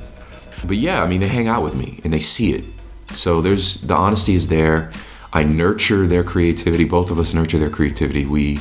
But 0.65 0.77
yeah, 0.77 1.03
I 1.03 1.07
mean, 1.07 1.21
they 1.21 1.27
hang 1.27 1.47
out 1.47 1.63
with 1.63 1.75
me 1.75 1.99
and 2.03 2.13
they 2.13 2.19
see 2.19 2.53
it. 2.53 2.65
So 3.13 3.41
there's 3.41 3.81
the 3.81 3.95
honesty 3.95 4.35
is 4.35 4.47
there. 4.47 4.91
I 5.33 5.43
nurture 5.43 6.07
their 6.07 6.23
creativity. 6.23 6.83
Both 6.83 7.09
of 7.09 7.19
us 7.19 7.33
nurture 7.33 7.57
their 7.57 7.69
creativity. 7.69 8.25
We 8.25 8.59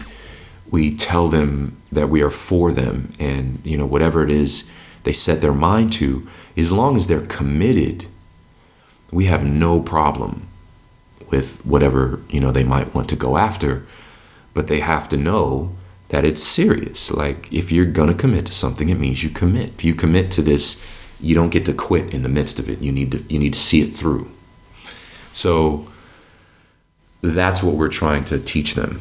we 0.70 0.94
tell 0.94 1.28
them 1.28 1.76
that 1.92 2.08
we 2.08 2.22
are 2.22 2.30
for 2.30 2.72
them 2.72 3.12
and 3.18 3.60
you 3.64 3.76
know 3.76 3.86
whatever 3.86 4.22
it 4.22 4.30
is 4.30 4.70
they 5.02 5.12
set 5.12 5.40
their 5.40 5.52
mind 5.52 5.92
to 5.94 6.26
as 6.56 6.70
long 6.70 6.96
as 6.96 7.06
they're 7.06 7.26
committed 7.26 8.06
we 9.12 9.26
have 9.26 9.44
no 9.44 9.80
problem 9.80 10.46
with 11.30 11.64
whatever 11.64 12.20
you 12.28 12.40
know 12.40 12.50
they 12.50 12.64
might 12.64 12.94
want 12.94 13.08
to 13.08 13.16
go 13.16 13.36
after 13.36 13.84
but 14.54 14.68
they 14.68 14.80
have 14.80 15.08
to 15.08 15.16
know 15.16 15.72
that 16.08 16.24
it's 16.24 16.42
serious 16.42 17.10
like 17.10 17.52
if 17.52 17.70
you're 17.70 17.86
going 17.86 18.08
to 18.08 18.14
commit 18.14 18.46
to 18.46 18.52
something 18.52 18.88
it 18.88 18.98
means 18.98 19.22
you 19.22 19.30
commit 19.30 19.70
if 19.70 19.84
you 19.84 19.94
commit 19.94 20.30
to 20.30 20.42
this 20.42 20.84
you 21.20 21.34
don't 21.34 21.50
get 21.50 21.64
to 21.64 21.72
quit 21.72 22.12
in 22.12 22.22
the 22.22 22.28
midst 22.28 22.58
of 22.58 22.68
it 22.68 22.80
you 22.80 22.90
need 22.90 23.10
to 23.10 23.18
you 23.28 23.38
need 23.38 23.52
to 23.52 23.60
see 23.60 23.80
it 23.80 23.92
through 23.92 24.28
so 25.32 25.86
that's 27.22 27.62
what 27.62 27.76
we're 27.76 27.88
trying 27.88 28.24
to 28.24 28.38
teach 28.38 28.74
them 28.74 29.00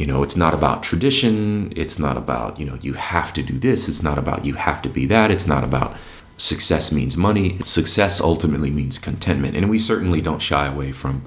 you 0.00 0.06
know, 0.06 0.22
it's 0.22 0.36
not 0.36 0.54
about 0.54 0.82
tradition. 0.82 1.74
It's 1.76 1.98
not 1.98 2.16
about, 2.16 2.58
you 2.58 2.64
know, 2.64 2.78
you 2.80 2.94
have 2.94 3.34
to 3.34 3.42
do 3.42 3.58
this. 3.58 3.86
It's 3.86 4.02
not 4.02 4.16
about 4.16 4.46
you 4.46 4.54
have 4.54 4.80
to 4.80 4.88
be 4.88 5.04
that. 5.04 5.30
It's 5.30 5.46
not 5.46 5.62
about 5.62 5.94
success 6.40 6.90
means 6.92 7.16
money. 7.16 7.58
Success 7.64 8.20
ultimately 8.20 8.70
means 8.70 8.98
contentment. 8.98 9.56
And 9.56 9.68
we 9.68 9.78
certainly 9.78 10.20
don't 10.20 10.42
shy 10.42 10.66
away 10.66 10.92
from 10.92 11.24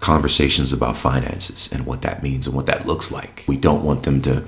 conversations 0.00 0.72
about 0.72 0.96
finances 0.96 1.72
and 1.72 1.86
what 1.86 2.02
that 2.02 2.22
means 2.22 2.46
and 2.46 2.54
what 2.56 2.66
that 2.66 2.86
looks 2.86 3.10
like. 3.10 3.44
We 3.46 3.56
don't 3.56 3.84
want 3.84 4.02
them 4.02 4.20
to 4.22 4.44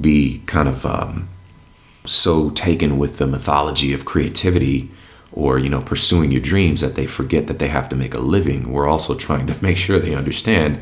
be 0.00 0.42
kind 0.46 0.68
of 0.68 0.86
um, 0.86 1.28
so 2.04 2.50
taken 2.50 2.98
with 2.98 3.18
the 3.18 3.26
mythology 3.26 3.92
of 3.92 4.04
creativity 4.04 4.90
or 5.30 5.58
you 5.58 5.68
know 5.68 5.80
pursuing 5.80 6.30
your 6.30 6.40
dreams 6.40 6.80
that 6.80 6.94
they 6.94 7.06
forget 7.06 7.46
that 7.46 7.58
they 7.58 7.68
have 7.68 7.88
to 7.88 7.96
make 7.96 8.14
a 8.14 8.18
living 8.18 8.70
we're 8.70 8.86
also 8.86 9.14
trying 9.14 9.46
to 9.46 9.62
make 9.62 9.76
sure 9.76 9.98
they 9.98 10.14
understand 10.14 10.78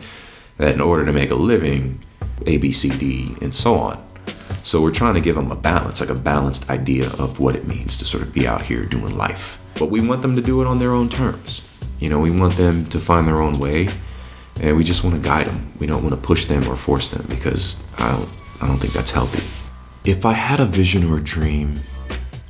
that 0.60 0.74
in 0.74 0.80
order 0.80 1.06
to 1.06 1.12
make 1.12 1.30
a 1.30 1.34
living, 1.34 1.98
A, 2.46 2.58
B, 2.58 2.70
C, 2.70 2.90
D, 2.90 3.34
and 3.40 3.54
so 3.54 3.76
on. 3.76 4.09
So 4.62 4.82
we're 4.82 4.92
trying 4.92 5.14
to 5.14 5.20
give 5.20 5.36
them 5.36 5.50
a 5.50 5.56
balance, 5.56 6.00
like 6.00 6.10
a 6.10 6.14
balanced 6.14 6.70
idea 6.70 7.10
of 7.12 7.40
what 7.40 7.56
it 7.56 7.66
means 7.66 7.96
to 7.98 8.04
sort 8.04 8.22
of 8.22 8.32
be 8.32 8.46
out 8.46 8.62
here 8.62 8.84
doing 8.84 9.16
life. 9.16 9.58
But 9.78 9.90
we 9.90 10.06
want 10.06 10.22
them 10.22 10.36
to 10.36 10.42
do 10.42 10.60
it 10.60 10.66
on 10.66 10.78
their 10.78 10.92
own 10.92 11.08
terms. 11.08 11.62
You 11.98 12.08
know, 12.08 12.18
we 12.18 12.30
want 12.30 12.56
them 12.56 12.86
to 12.86 13.00
find 13.00 13.26
their 13.26 13.40
own 13.40 13.58
way, 13.58 13.88
and 14.60 14.76
we 14.76 14.84
just 14.84 15.02
want 15.02 15.16
to 15.16 15.22
guide 15.22 15.46
them. 15.46 15.72
We 15.78 15.86
don't 15.86 16.02
want 16.02 16.14
to 16.14 16.20
push 16.20 16.44
them 16.44 16.68
or 16.68 16.76
force 16.76 17.10
them 17.10 17.26
because 17.28 17.86
I 17.98 18.10
don't, 18.10 18.28
I 18.60 18.66
don't 18.66 18.78
think 18.78 18.92
that's 18.92 19.10
healthy. 19.10 19.42
If 20.04 20.24
I 20.24 20.32
had 20.32 20.60
a 20.60 20.66
vision 20.66 21.10
or 21.10 21.18
a 21.18 21.22
dream, 21.22 21.80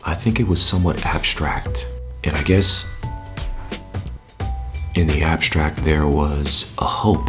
I 0.04 0.14
think 0.14 0.40
it 0.40 0.48
was 0.48 0.60
somewhat 0.60 1.04
abstract. 1.04 1.88
And 2.24 2.36
I 2.36 2.42
guess 2.42 2.92
in 4.94 5.06
the 5.06 5.22
abstract, 5.22 5.84
there 5.84 6.06
was 6.06 6.74
a 6.78 6.84
hope 6.84 7.28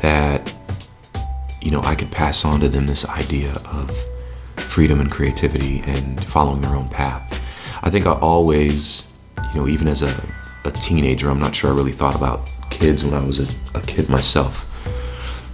that 0.00 0.52
you 1.66 1.72
know 1.72 1.80
I 1.80 1.96
could 1.96 2.12
pass 2.12 2.44
on 2.44 2.60
to 2.60 2.68
them 2.68 2.86
this 2.86 3.04
idea 3.08 3.54
of 3.72 3.90
freedom 4.56 5.00
and 5.00 5.10
creativity 5.10 5.82
and 5.84 6.24
following 6.24 6.60
their 6.60 6.76
own 6.76 6.88
path. 6.88 7.42
I 7.82 7.90
think 7.90 8.06
I 8.06 8.12
always, 8.12 9.12
you 9.52 9.60
know, 9.60 9.66
even 9.66 9.88
as 9.88 10.02
a, 10.02 10.14
a 10.64 10.70
teenager, 10.70 11.28
I'm 11.28 11.40
not 11.40 11.56
sure 11.56 11.72
I 11.72 11.74
really 11.74 11.90
thought 11.90 12.14
about 12.14 12.48
kids 12.70 13.04
when 13.04 13.14
I 13.14 13.26
was 13.26 13.40
a, 13.40 13.76
a 13.76 13.80
kid 13.80 14.08
myself. 14.08 14.62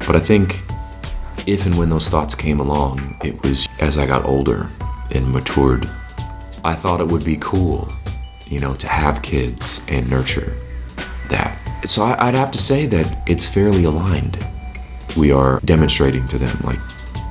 But 0.00 0.14
I 0.14 0.20
think 0.20 0.60
if 1.46 1.64
and 1.64 1.78
when 1.78 1.88
those 1.88 2.10
thoughts 2.10 2.34
came 2.34 2.60
along, 2.60 3.16
it 3.24 3.42
was 3.42 3.66
as 3.80 3.96
I 3.96 4.04
got 4.04 4.26
older 4.26 4.68
and 5.12 5.32
matured. 5.32 5.88
I 6.62 6.74
thought 6.74 7.00
it 7.00 7.08
would 7.08 7.24
be 7.24 7.38
cool, 7.40 7.90
you 8.48 8.60
know, 8.60 8.74
to 8.74 8.86
have 8.86 9.22
kids 9.22 9.80
and 9.88 10.10
nurture 10.10 10.52
that 11.30 11.58
so 11.86 12.04
I'd 12.04 12.34
have 12.34 12.50
to 12.50 12.58
say 12.58 12.84
that 12.84 13.16
it's 13.26 13.46
fairly 13.46 13.84
aligned. 13.84 14.46
We 15.16 15.32
are 15.32 15.60
demonstrating 15.64 16.26
to 16.28 16.38
them, 16.38 16.56
like, 16.64 16.78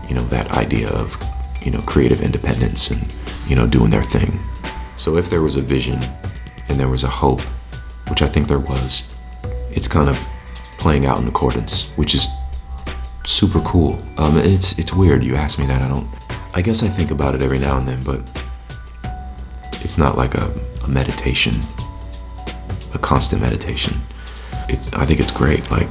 you 0.07 0.15
know, 0.15 0.23
that 0.25 0.51
idea 0.51 0.89
of, 0.89 1.15
you 1.63 1.71
know, 1.71 1.81
creative 1.81 2.21
independence 2.21 2.91
and, 2.91 3.01
you 3.47 3.55
know, 3.55 3.67
doing 3.67 3.89
their 3.89 4.03
thing. 4.03 4.39
So 4.97 5.17
if 5.17 5.29
there 5.29 5.41
was 5.41 5.55
a 5.55 5.61
vision 5.61 5.99
and 6.69 6.79
there 6.79 6.87
was 6.87 7.03
a 7.03 7.07
hope, 7.07 7.41
which 8.09 8.21
I 8.21 8.27
think 8.27 8.47
there 8.47 8.59
was, 8.59 9.03
it's 9.71 9.87
kind 9.87 10.09
of 10.09 10.17
playing 10.77 11.05
out 11.05 11.19
in 11.19 11.27
accordance, 11.27 11.91
which 11.93 12.13
is 12.13 12.27
super 13.25 13.59
cool. 13.61 13.99
Um, 14.17 14.37
it's 14.37 14.77
it's 14.77 14.93
weird. 14.93 15.23
You 15.23 15.35
ask 15.35 15.59
me 15.59 15.65
that. 15.67 15.81
I 15.81 15.87
don't. 15.87 16.07
I 16.53 16.61
guess 16.61 16.83
I 16.83 16.87
think 16.87 17.11
about 17.11 17.33
it 17.35 17.41
every 17.41 17.59
now 17.59 17.77
and 17.77 17.87
then, 17.87 18.03
but 18.03 18.19
it's 19.83 19.97
not 19.97 20.17
like 20.17 20.35
a, 20.35 20.51
a 20.83 20.87
meditation, 20.87 21.55
a 22.93 22.99
constant 22.99 23.41
meditation 23.41 24.01
it's, 24.71 24.93
I 24.93 25.05
think 25.05 25.19
it's 25.19 25.31
great. 25.31 25.69
Like, 25.69 25.87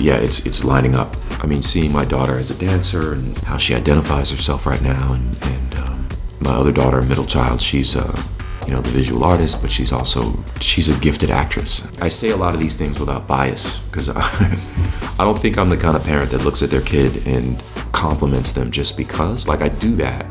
yeah, 0.00 0.16
it's 0.16 0.44
it's 0.46 0.64
lining 0.64 0.94
up. 0.94 1.16
I 1.42 1.46
mean, 1.46 1.62
seeing 1.62 1.92
my 1.92 2.04
daughter 2.04 2.38
as 2.38 2.50
a 2.50 2.58
dancer 2.58 3.12
and 3.12 3.36
how 3.38 3.56
she 3.56 3.74
identifies 3.74 4.30
herself 4.30 4.66
right 4.66 4.82
now, 4.82 5.12
and 5.12 5.42
and 5.44 5.74
um, 5.76 6.08
my 6.40 6.52
other 6.52 6.72
daughter, 6.72 7.00
middle 7.02 7.24
child, 7.24 7.60
she's 7.60 7.96
uh, 7.96 8.22
you 8.66 8.72
know 8.72 8.80
the 8.80 8.90
visual 8.90 9.24
artist, 9.24 9.62
but 9.62 9.70
she's 9.70 9.92
also 9.92 10.34
she's 10.60 10.88
a 10.88 10.98
gifted 11.00 11.30
actress. 11.30 11.86
I 12.00 12.08
say 12.08 12.30
a 12.30 12.36
lot 12.36 12.54
of 12.54 12.60
these 12.60 12.76
things 12.76 12.98
without 12.98 13.26
bias 13.26 13.80
because 13.90 14.08
I, 14.08 14.20
I 15.18 15.24
don't 15.24 15.38
think 15.38 15.56
I'm 15.58 15.70
the 15.70 15.76
kind 15.76 15.96
of 15.96 16.04
parent 16.04 16.30
that 16.30 16.42
looks 16.42 16.62
at 16.62 16.70
their 16.70 16.82
kid 16.82 17.26
and 17.26 17.62
compliments 17.92 18.52
them 18.52 18.70
just 18.70 18.96
because. 18.96 19.48
Like 19.48 19.62
I 19.62 19.68
do 19.68 19.94
that, 19.96 20.26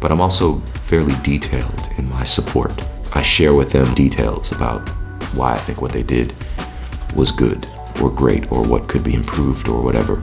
but 0.00 0.12
I'm 0.12 0.20
also 0.20 0.58
fairly 0.84 1.14
detailed 1.22 1.88
in 1.98 2.08
my 2.08 2.24
support. 2.24 2.72
I 3.14 3.22
share 3.22 3.54
with 3.54 3.72
them 3.72 3.94
details 3.94 4.52
about 4.52 4.88
why 5.34 5.54
I 5.54 5.58
think 5.58 5.80
what 5.80 5.92
they 5.92 6.02
did 6.02 6.34
was 7.16 7.32
good 7.32 7.66
or 8.00 8.10
great 8.10 8.50
or 8.50 8.66
what 8.66 8.88
could 8.88 9.04
be 9.04 9.14
improved 9.14 9.68
or 9.68 9.82
whatever. 9.82 10.22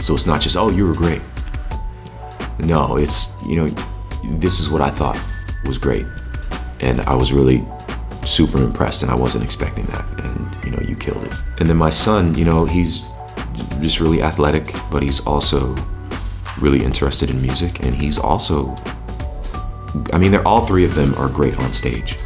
So 0.00 0.14
it's 0.14 0.26
not 0.26 0.40
just, 0.40 0.56
oh, 0.56 0.70
you 0.70 0.86
were 0.86 0.94
great. 0.94 1.22
No, 2.58 2.96
it's, 2.96 3.34
you 3.46 3.56
know, 3.56 3.68
this 4.38 4.60
is 4.60 4.68
what 4.68 4.80
I 4.80 4.90
thought 4.90 5.20
was 5.66 5.78
great. 5.78 6.06
And 6.80 7.00
I 7.02 7.14
was 7.14 7.32
really 7.32 7.64
super 8.26 8.62
impressed 8.62 9.02
and 9.02 9.10
I 9.10 9.14
wasn't 9.14 9.44
expecting 9.44 9.86
that. 9.86 10.04
And, 10.20 10.64
you 10.64 10.70
know, 10.70 10.82
you 10.86 10.96
killed 10.96 11.24
it. 11.24 11.32
And 11.60 11.68
then 11.68 11.76
my 11.76 11.90
son, 11.90 12.34
you 12.34 12.44
know, 12.44 12.64
he's 12.64 13.06
just 13.80 14.00
really 14.00 14.22
athletic, 14.22 14.72
but 14.90 15.02
he's 15.02 15.24
also 15.26 15.74
really 16.60 16.84
interested 16.84 17.30
in 17.30 17.40
music. 17.40 17.82
And 17.82 17.94
he's 17.94 18.18
also, 18.18 18.76
I 20.12 20.18
mean, 20.18 20.32
they're 20.32 20.46
all 20.46 20.66
three 20.66 20.84
of 20.84 20.94
them 20.94 21.14
are 21.14 21.28
great 21.28 21.58
on 21.58 21.72
stage 21.72 22.16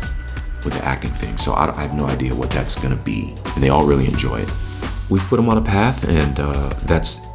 with 0.65 0.75
the 0.75 0.85
acting 0.85 1.11
thing. 1.11 1.37
So 1.39 1.53
I, 1.53 1.75
I 1.77 1.83
have 1.83 1.95
no 1.95 2.07
idea 2.07 2.35
what 2.35 2.51
that's 2.51 2.75
going 2.75 2.97
to 2.97 3.03
be. 3.03 3.35
And 3.55 3.63
they 3.63 3.69
all 3.69 3.87
really 3.87 4.07
enjoy 4.07 4.41
it. 4.41 4.49
We've 5.11 5.23
put 5.23 5.37
them 5.37 5.49
on 5.49 5.57
a 5.57 5.63
path, 5.63 6.07
and 6.09 6.39
uh, 6.39 6.69
that's 6.85 7.27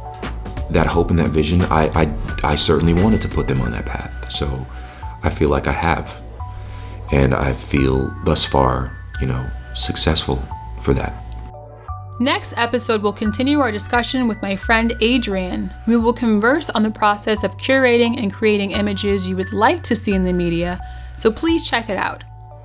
that 0.70 0.86
hope 0.86 1.10
and 1.10 1.18
that 1.18 1.30
vision. 1.30 1.62
I, 1.62 1.88
I, 1.94 2.14
I 2.52 2.54
certainly 2.54 2.94
wanted 2.94 3.20
to 3.22 3.28
put 3.28 3.48
them 3.48 3.60
on 3.60 3.70
that 3.72 3.84
path. 3.84 4.30
So 4.30 4.66
I 5.22 5.30
feel 5.30 5.48
like 5.48 5.66
I 5.66 5.72
have. 5.72 6.20
And 7.12 7.34
I 7.34 7.52
feel 7.52 8.10
thus 8.24 8.44
far, 8.44 8.92
you 9.20 9.26
know, 9.26 9.46
successful 9.74 10.42
for 10.82 10.94
that. 10.94 11.24
Next 12.20 12.54
episode, 12.56 13.02
we'll 13.02 13.12
continue 13.12 13.58
our 13.58 13.72
discussion 13.72 14.28
with 14.28 14.40
my 14.40 14.54
friend 14.54 14.92
Adrian. 15.00 15.74
We 15.88 15.96
will 15.96 16.12
converse 16.12 16.70
on 16.70 16.84
the 16.84 16.90
process 16.90 17.42
of 17.42 17.56
curating 17.56 18.22
and 18.22 18.32
creating 18.32 18.70
images 18.70 19.26
you 19.26 19.36
would 19.36 19.52
like 19.52 19.82
to 19.82 19.96
see 19.96 20.14
in 20.14 20.22
the 20.22 20.32
media, 20.32 20.80
so 21.16 21.32
please 21.32 21.68
check 21.68 21.90
it 21.90 21.96
out. 21.96 22.22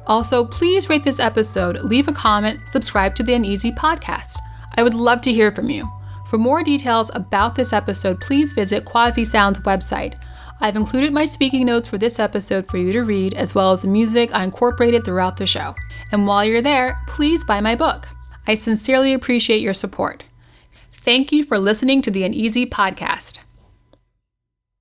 Also, 0.09 0.43
please 0.43 0.89
rate 0.89 1.03
this 1.03 1.19
episode, 1.19 1.83
leave 1.83 2.07
a 2.07 2.11
comment, 2.11 2.59
subscribe 2.71 3.13
to 3.13 3.23
the 3.23 3.35
Uneasy 3.35 3.71
podcast. 3.71 4.39
I 4.75 4.81
would 4.81 4.95
love 4.95 5.21
to 5.21 5.31
hear 5.31 5.51
from 5.51 5.69
you. 5.69 5.87
For 6.25 6.39
more 6.39 6.63
details 6.63 7.11
about 7.13 7.53
this 7.53 7.73
episode, 7.73 8.19
please 8.19 8.53
visit 8.53 8.85
Quasi 8.85 9.23
Sound's 9.23 9.59
website. 9.59 10.19
I've 10.61 10.75
included 10.75 11.13
my 11.13 11.25
speaking 11.25 11.67
notes 11.67 11.87
for 11.87 11.99
this 11.99 12.19
episode 12.19 12.67
for 12.67 12.77
you 12.77 12.91
to 12.91 13.03
read, 13.03 13.35
as 13.35 13.53
well 13.53 13.71
as 13.71 13.83
the 13.83 13.87
music 13.87 14.33
I 14.33 14.43
incorporated 14.43 15.05
throughout 15.05 15.37
the 15.37 15.45
show. 15.45 15.75
And 16.11 16.25
while 16.25 16.43
you're 16.43 16.61
there, 16.61 16.99
please 17.07 17.45
buy 17.45 17.61
my 17.61 17.75
book. 17.75 18.09
I 18.47 18.55
sincerely 18.55 19.13
appreciate 19.13 19.61
your 19.61 19.75
support. 19.75 20.25
Thank 20.91 21.31
you 21.31 21.43
for 21.43 21.59
listening 21.59 22.01
to 22.01 22.11
the 22.11 22.23
Uneasy 22.23 22.65
Podcast. 22.65 23.39